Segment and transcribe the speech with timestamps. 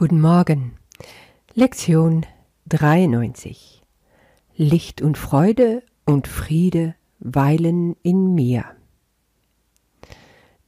[0.00, 0.76] Guten Morgen.
[1.54, 2.24] Lektion
[2.68, 3.82] 93.
[4.54, 8.64] Licht und Freude und Friede weilen in mir.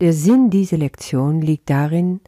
[0.01, 2.21] Der Sinn dieser Lektion liegt darin,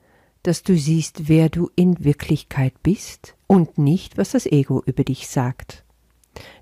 [0.44, 5.26] dass du siehst, wer du in Wirklichkeit bist und nicht, was das Ego über dich
[5.26, 5.84] sagt.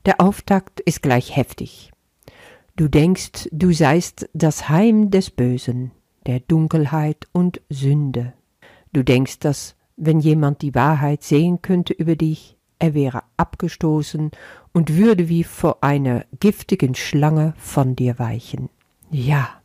[0.07, 1.91] Der Auftakt ist gleich heftig.
[2.77, 5.91] Du denkst, du seist das Heim des Bösen,
[6.25, 8.33] der Dunkelheit und Sünde.
[8.95, 14.31] Du denkst, dass wenn jemand die Wahrheit sehen könnte über dich, er wäre abgestoßen
[14.73, 18.71] und würde wie vor einer giftigen Schlange von dir weichen.
[19.11, 19.61] Ja,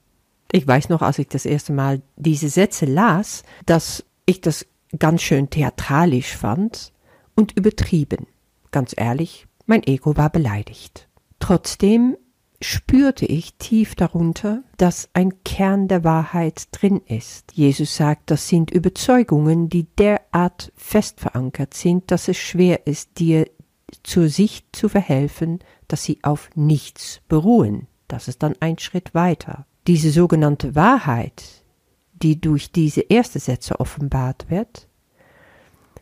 [0.52, 4.66] ich weiß noch, als ich das erste Mal diese Sätze las, dass ich das
[5.00, 6.92] ganz schön theatralisch fand
[7.36, 8.28] und übertrieben.
[8.72, 11.08] Ganz ehrlich, mein Ego war beleidigt.
[11.40, 12.18] Trotzdem
[12.66, 17.52] spürte ich tief darunter, dass ein Kern der Wahrheit drin ist.
[17.54, 23.50] Jesus sagt, das sind Überzeugungen, die derart fest verankert sind, dass es schwer ist, dir
[24.04, 27.88] zur Sicht zu verhelfen, dass sie auf nichts beruhen.
[28.08, 29.66] Das ist dann ein Schritt weiter.
[29.88, 31.64] Diese sogenannte Wahrheit,
[32.14, 34.88] die durch diese erste Sätze offenbart wird,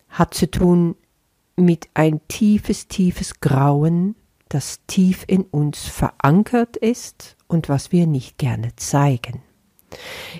[0.07, 0.95] hat zu tun
[1.55, 4.15] mit ein tiefes, tiefes Grauen,
[4.53, 9.41] das tief in uns verankert ist und was wir nicht gerne zeigen.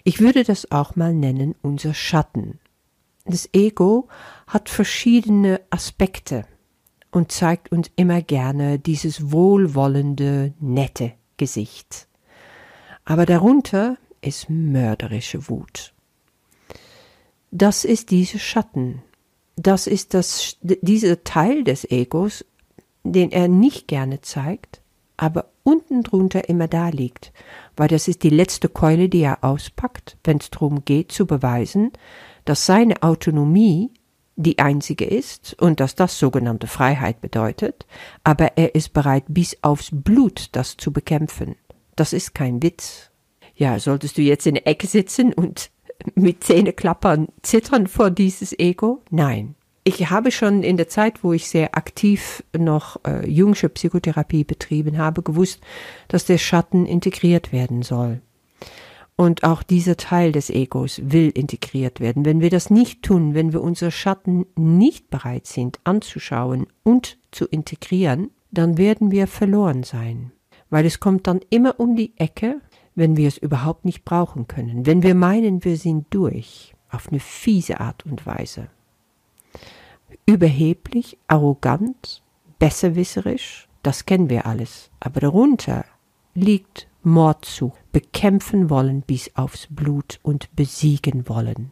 [0.03, 2.59] Ich würde das auch mal nennen unser Schatten.
[3.25, 4.08] Das Ego
[4.47, 6.45] hat verschiedene Aspekte
[7.11, 12.08] und zeigt uns immer gerne dieses wohlwollende, nette Gesicht.
[13.06, 15.94] Aber darunter ist mörderische Wut.
[17.52, 19.03] Das ist dieser Schatten.
[19.56, 22.44] Das ist das, dieser Teil des Egos,
[23.03, 24.81] den er nicht gerne zeigt,
[25.17, 27.31] aber unten drunter immer da liegt,
[27.75, 31.91] weil das ist die letzte Keule, die er auspackt, wenn es darum geht zu beweisen,
[32.45, 33.91] dass seine Autonomie
[34.35, 37.85] die einzige ist und dass das sogenannte Freiheit bedeutet,
[38.23, 41.55] aber er ist bereit, bis aufs Blut das zu bekämpfen.
[41.95, 43.11] Das ist kein Witz.
[43.55, 45.69] Ja, solltest du jetzt in der Ecke sitzen und
[46.16, 49.01] mit Zähneklappern zittern vor dieses Ego?
[49.11, 54.44] Nein ich habe schon in der Zeit, wo ich sehr aktiv noch äh, jungsche Psychotherapie
[54.44, 55.61] betrieben habe, gewusst,
[56.07, 58.22] dass der Schatten integriert werden soll.
[59.16, 62.25] Und auch dieser Teil des Egos will integriert werden.
[62.25, 67.45] Wenn wir das nicht tun, wenn wir unsere Schatten nicht bereit sind anzuschauen und zu
[67.45, 70.31] integrieren, dann werden wir verloren sein.
[70.69, 72.61] Weil es kommt dann immer um die Ecke,
[72.95, 74.85] wenn wir es überhaupt nicht brauchen können.
[74.85, 76.73] Wenn wir meinen, wir sind durch.
[76.89, 78.69] Auf eine fiese Art und Weise
[80.25, 82.22] überheblich, arrogant,
[82.59, 84.90] besserwisserisch, das kennen wir alles.
[85.00, 85.85] Aber darunter
[86.34, 91.72] liegt Mord zu, bekämpfen wollen bis aufs Blut und besiegen wollen.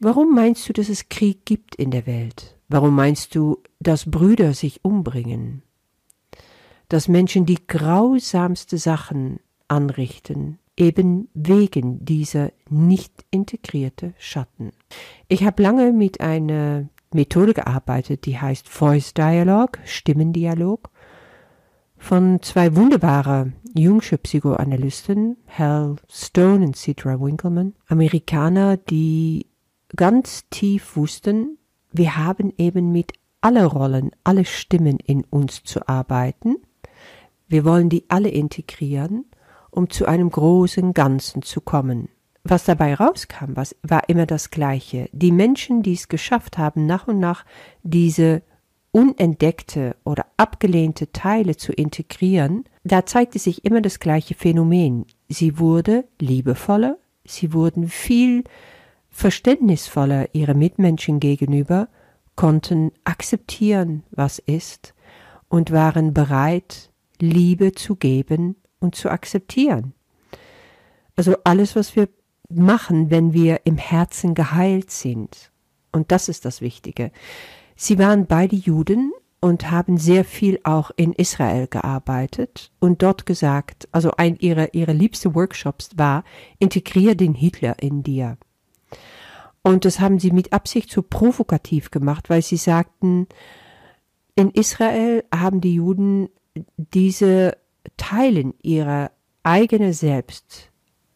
[0.00, 2.58] Warum meinst du, dass es Krieg gibt in der Welt?
[2.68, 5.62] Warum meinst du, dass Brüder sich umbringen?
[6.88, 9.38] Dass Menschen die grausamste Sachen
[9.68, 14.72] anrichten, eben wegen dieser nicht integrierte Schatten.
[15.28, 20.90] Ich habe lange mit einer Methode gearbeitet, die heißt Voice Dialogue, Stimmendialog,
[21.96, 29.46] von zwei wunderbare jungsche Psychoanalysten, Hal Stone und Citra Winkleman, Amerikaner, die
[29.94, 31.58] ganz tief wussten,
[31.92, 36.56] wir haben eben mit alle Rollen, alle Stimmen in uns zu arbeiten.
[37.48, 39.26] Wir wollen die alle integrieren,
[39.70, 42.08] um zu einem großen Ganzen zu kommen
[42.44, 45.08] was dabei rauskam, was, war immer das Gleiche.
[45.12, 47.44] Die Menschen, die es geschafft haben, nach und nach
[47.82, 48.42] diese
[48.90, 55.06] unentdeckte oder abgelehnte Teile zu integrieren, da zeigte sich immer das gleiche Phänomen.
[55.28, 58.44] Sie wurde liebevoller, sie wurden viel
[59.08, 61.88] verständnisvoller ihre Mitmenschen gegenüber,
[62.34, 64.94] konnten akzeptieren, was ist
[65.48, 69.94] und waren bereit, Liebe zu geben und zu akzeptieren.
[71.14, 72.08] Also alles, was wir
[72.56, 75.52] machen, wenn wir im Herzen geheilt sind.
[75.92, 77.10] Und das ist das Wichtige.
[77.76, 83.88] Sie waren beide Juden und haben sehr viel auch in Israel gearbeitet und dort gesagt,
[83.90, 86.24] also ein ihrer ihre liebste Workshops war,
[86.58, 88.38] integrier den Hitler in dir.
[89.62, 93.26] Und das haben sie mit Absicht so provokativ gemacht, weil sie sagten,
[94.34, 96.28] in Israel haben die Juden
[96.76, 97.56] diese
[97.96, 99.10] Teilen ihrer
[99.42, 100.71] eigene Selbst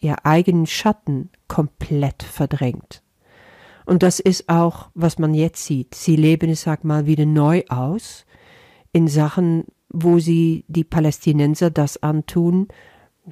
[0.07, 3.03] ihr eigenen Schatten komplett verdrängt.
[3.85, 5.95] Und das ist auch, was man jetzt sieht.
[5.95, 8.25] Sie leben es, sag mal, wieder neu aus
[8.93, 12.69] in Sachen, wo sie die Palästinenser das antun,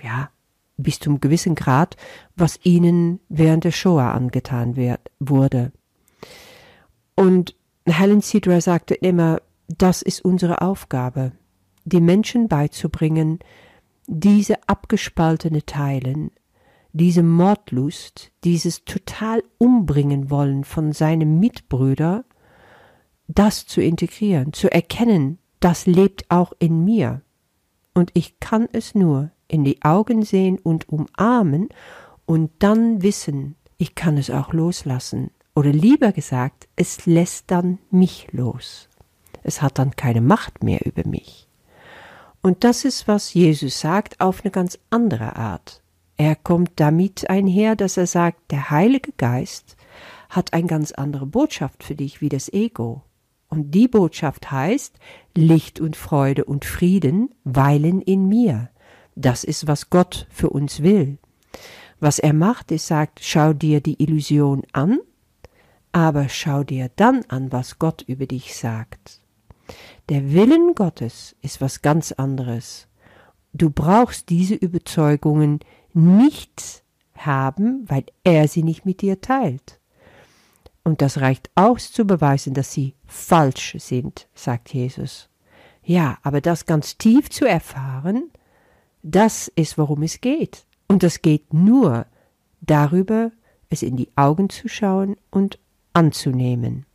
[0.01, 0.31] ja,
[0.77, 1.97] bis zum gewissen Grad,
[2.37, 5.73] was ihnen während der Shoah angetan wird, wurde.
[7.15, 7.57] Und
[7.87, 11.33] Helen Sidra sagte immer, das ist unsere Aufgabe,
[11.85, 13.39] die Menschen beizubringen,
[14.07, 16.31] diese abgespaltene Teilen,
[16.95, 22.25] diese Mordlust, dieses total umbringen wollen von seinem Mitbrüder,
[23.27, 27.23] das zu integrieren, zu erkennen, das lebt auch in mir.
[27.95, 31.69] Und ich kann es nur in die Augen sehen und umarmen
[32.27, 35.31] und dann wissen, ich kann es auch loslassen.
[35.57, 38.89] Oder lieber gesagt, es lässt dann mich los.
[39.43, 41.49] Es hat dann keine Macht mehr über mich.
[42.41, 45.84] Und das ist, was Jesus sagt, auf eine ganz andere Art.
[46.17, 49.77] Er kommt damit einher, dass er sagt, der Heilige Geist
[50.29, 53.03] hat eine ganz andere Botschaft für dich wie das Ego.
[53.49, 54.99] Und die Botschaft heißt,
[55.37, 58.71] Licht und Freude und Frieden weilen in mir.
[59.15, 61.19] Das ist, was Gott für uns will.
[62.01, 64.99] Was er macht, ist sagt, schau dir die Illusion an,
[65.93, 69.21] aber schau dir dann an, was Gott über dich sagt.
[70.09, 72.89] Der Willen Gottes ist was ganz anderes.
[73.55, 75.61] Du brauchst diese Überzeugungen
[75.93, 76.83] nicht
[77.17, 79.79] haben, weil er sie nicht mit dir teilt.
[80.83, 85.31] Und das reicht aus zu beweisen, dass sie falsch sind, sagt Jesus.
[85.85, 88.31] Ja, aber das ganz tief zu erfahren,
[89.03, 90.67] das ist, worum es geht.
[90.89, 92.07] Und das geht nur
[92.61, 93.31] darüber,
[93.71, 95.59] es in die Augen zu schauen und
[95.93, 96.87] anzunehmen.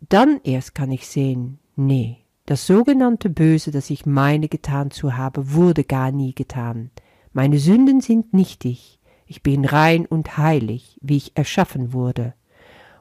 [0.00, 5.52] Dann erst kann ich sehen, nee, das sogenannte Böse, das ich meine getan zu habe,
[5.52, 6.90] wurde gar nie getan.
[7.32, 8.98] Meine Sünden sind nichtig.
[9.26, 12.34] Ich bin rein und heilig, wie ich erschaffen wurde.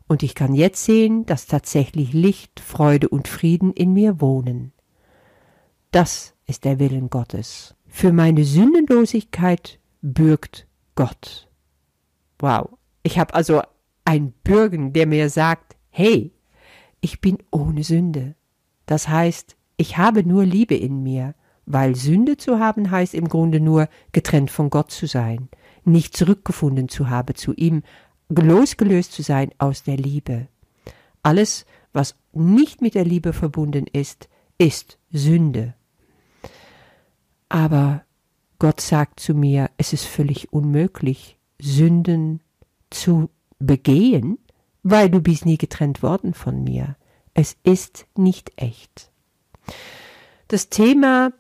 [0.08, 4.74] Und ich kann jetzt sehen, dass tatsächlich Licht, Freude und Frieden in mir wohnen.
[5.92, 7.76] Das ist der Willen Gottes.
[7.88, 11.50] Für meine Sündenlosigkeit bürgt Gott.
[12.40, 12.78] Wow.
[13.04, 13.62] Ich habe also
[14.06, 16.34] einen Bürgen, der mir sagt, hey,
[17.02, 18.36] ich bin ohne Sünde.
[18.86, 21.34] Das heißt, ich habe nur Liebe in mir,
[21.66, 25.50] weil Sünde zu haben heißt im Grunde nur getrennt von Gott zu sein,
[25.84, 27.84] nicht zurückgefunden zu haben zu ihm,
[28.30, 30.48] losgelöst zu sein aus der Liebe.
[31.24, 35.76] Alles, was nicht mit der Liebe verbunden ist, ist Sünde.
[37.50, 38.04] Aber
[38.60, 42.42] Gott sagt zu mir, es ist völlig unmöglich, Sünden
[42.90, 43.30] zu
[43.60, 44.38] begehen,
[44.84, 46.96] weil du bist nie getrennt worden von mir.
[47.34, 49.12] Es ist nicht echt.
[50.48, 51.32] Das Thema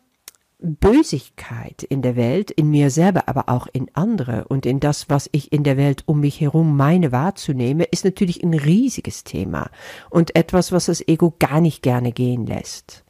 [0.59, 5.27] Bösigkeit in der Welt, in mir selber, aber auch in andere und in das, was
[5.31, 9.69] ich in der Welt um mich herum meine wahrzunehmen, ist natürlich ein riesiges Thema
[10.11, 13.03] und etwas, was das Ego gar nicht gerne gehen lässt.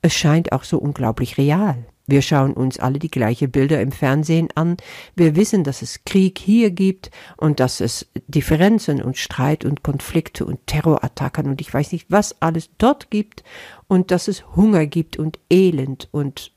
[0.00, 1.84] Es scheint auch so unglaublich real.
[2.06, 4.76] Wir schauen uns alle die gleichen Bilder im Fernsehen an.
[5.16, 10.44] Wir wissen, dass es Krieg hier gibt und dass es Differenzen und Streit und Konflikte
[10.44, 13.42] und Terrorattacken und ich weiß nicht, was alles dort gibt
[13.88, 16.52] und dass es Hunger gibt und Elend und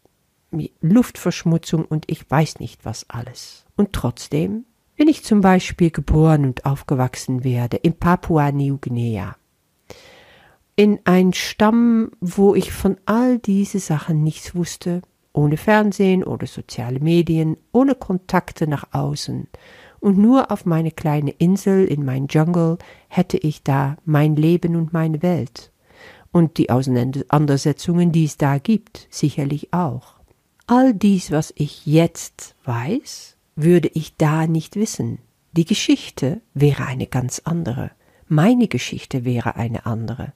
[0.81, 3.65] Luftverschmutzung und ich weiß nicht was alles.
[3.75, 4.65] Und trotzdem,
[4.97, 9.35] wenn ich zum Beispiel geboren und aufgewachsen werde in Papua-Neuguinea,
[10.75, 15.01] in ein Stamm, wo ich von all diese Sachen nichts wusste,
[15.37, 19.47] ohne Fernsehen oder soziale Medien, ohne Kontakte nach außen.
[19.99, 24.93] Und nur auf meine kleine Insel in mein Jungle hätte ich da mein Leben und
[24.93, 25.71] meine Welt.
[26.31, 30.15] Und die Auseinandersetzungen, die es da gibt, sicherlich auch.
[30.65, 35.19] All dies, was ich jetzt weiß, würde ich da nicht wissen.
[35.53, 37.91] Die Geschichte wäre eine ganz andere.
[38.27, 40.33] Meine Geschichte wäre eine andere.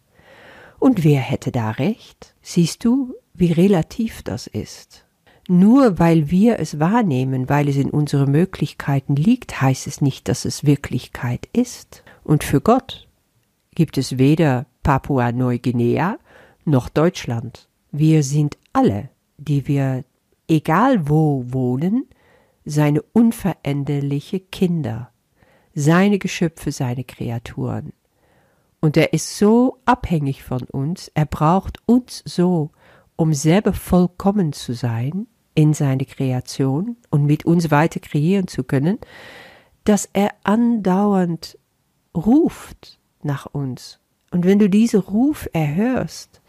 [0.79, 2.33] Und wer hätte da recht?
[2.41, 5.05] Siehst du, wie relativ das ist.
[5.47, 10.45] Nur weil wir es wahrnehmen, weil es in unseren Möglichkeiten liegt, heißt es nicht, dass
[10.45, 12.03] es Wirklichkeit ist.
[12.23, 13.07] Und für Gott
[13.75, 16.17] gibt es weder Papua-Neuguinea
[16.65, 17.67] noch Deutschland.
[17.91, 20.05] Wir sind alle, die wir,
[20.47, 22.07] egal wo wohnen,
[22.63, 25.11] seine unveränderliche Kinder,
[25.73, 27.93] seine Geschöpfe, seine Kreaturen.
[28.79, 32.71] Und er ist so abhängig von uns, er braucht uns so,
[33.21, 38.97] um selber vollkommen zu sein in seine Kreation und mit uns weiter kreieren zu können,
[39.83, 41.55] dass er andauernd
[42.17, 43.99] ruft nach uns.
[44.31, 46.41] Und wenn du diesen Ruf erhörst,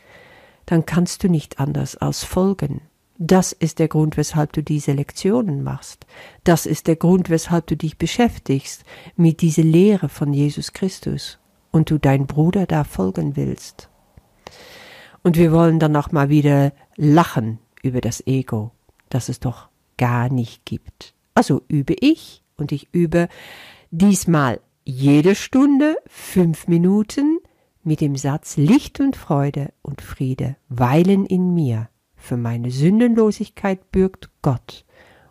[0.65, 2.81] dann kannst du nicht anders als folgen.
[3.19, 6.07] Das ist der Grund, weshalb du diese Lektionen machst.
[6.43, 11.39] Das ist der Grund, weshalb du dich beschäftigst mit dieser Lehre von Jesus Christus
[11.71, 13.91] und du dein Bruder da folgen willst.
[15.23, 18.73] Und wir wollen dann auch mal wieder lachen über das Ego,
[19.09, 21.15] das es doch gar nicht gibt.
[21.35, 23.29] Also übe ich und ich übe
[23.91, 27.39] diesmal jede Stunde fünf Minuten
[27.85, 31.89] mit dem Satz Licht und Freude und Friede weilen in mir.
[32.17, 34.85] Für meine Sündenlosigkeit bürgt Gott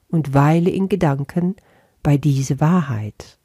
[0.10, 1.56] und weile in Gedanken
[2.04, 3.38] bei diese Wahrheit.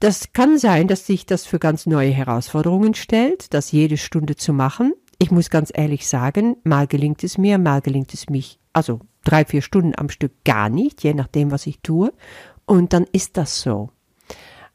[0.00, 4.52] Das kann sein, dass sich das für ganz neue Herausforderungen stellt, das jede Stunde zu
[4.52, 4.92] machen.
[5.18, 9.44] Ich muss ganz ehrlich sagen, mal gelingt es mir, mal gelingt es mich, also drei,
[9.44, 12.12] vier Stunden am Stück gar nicht, je nachdem, was ich tue.
[12.66, 13.90] Und dann ist das so.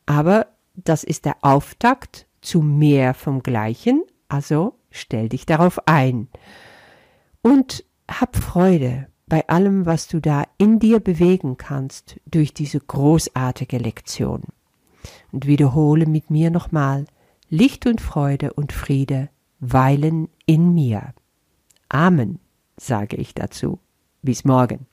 [0.05, 6.27] Aber das ist der Auftakt zu mehr vom Gleichen, also stell dich darauf ein.
[7.41, 13.77] Und hab Freude bei allem, was du da in dir bewegen kannst durch diese großartige
[13.77, 14.43] Lektion.
[15.31, 17.05] Und wiederhole mit mir nochmal,
[17.50, 19.29] Licht und Freude und Friede
[19.60, 21.13] weilen in mir.
[21.89, 22.39] Amen,
[22.78, 23.80] sage ich dazu.
[24.22, 24.86] Bis morgen.